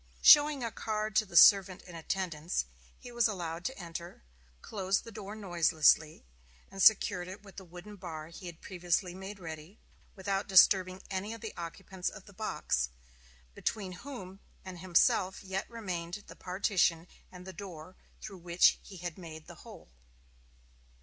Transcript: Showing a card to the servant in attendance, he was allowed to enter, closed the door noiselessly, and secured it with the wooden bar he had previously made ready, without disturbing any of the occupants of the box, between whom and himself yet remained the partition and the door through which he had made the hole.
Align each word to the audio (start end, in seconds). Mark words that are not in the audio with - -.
Showing 0.23 0.63
a 0.63 0.71
card 0.71 1.15
to 1.17 1.27
the 1.27 1.37
servant 1.37 1.83
in 1.83 1.93
attendance, 1.93 2.65
he 2.97 3.11
was 3.11 3.27
allowed 3.27 3.63
to 3.65 3.77
enter, 3.77 4.23
closed 4.63 5.03
the 5.03 5.11
door 5.11 5.35
noiselessly, 5.35 6.25
and 6.71 6.81
secured 6.81 7.27
it 7.27 7.43
with 7.43 7.57
the 7.57 7.63
wooden 7.63 7.97
bar 7.97 8.29
he 8.29 8.47
had 8.47 8.61
previously 8.63 9.13
made 9.13 9.37
ready, 9.37 9.77
without 10.15 10.47
disturbing 10.47 11.03
any 11.11 11.35
of 11.35 11.41
the 11.41 11.55
occupants 11.55 12.09
of 12.09 12.25
the 12.25 12.33
box, 12.33 12.89
between 13.53 13.91
whom 14.01 14.39
and 14.65 14.79
himself 14.79 15.43
yet 15.43 15.69
remained 15.69 16.23
the 16.25 16.35
partition 16.35 17.07
and 17.31 17.45
the 17.45 17.53
door 17.53 17.95
through 18.23 18.39
which 18.39 18.79
he 18.81 18.97
had 18.97 19.19
made 19.19 19.45
the 19.45 19.53
hole. 19.61 19.91